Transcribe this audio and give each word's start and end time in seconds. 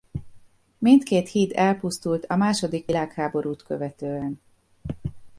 Mindkét 0.77 1.29
híd 1.29 1.51
elpusztult 1.55 2.25
a 2.25 2.35
második 2.35 2.85
világháborút 2.85 3.63
követően. 3.63 4.39